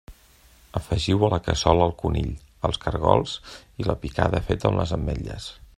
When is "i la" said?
3.83-3.99